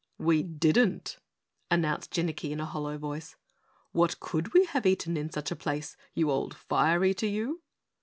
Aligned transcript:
"We 0.17 0.41
didn't!" 0.41 1.19
announced 1.69 2.09
Jinnicky 2.11 2.49
in 2.49 2.59
a 2.59 2.65
hollow 2.65 2.97
voice, 2.97 3.35
"what 3.91 4.19
COULD 4.19 4.51
we 4.51 4.65
have 4.65 4.87
eaten 4.87 5.15
in 5.15 5.29
such 5.31 5.51
a 5.51 5.55
place, 5.55 5.95
you 6.15 6.31
old 6.31 6.55
fire 6.55 7.05
eater, 7.05 7.27
you?" 7.27 7.61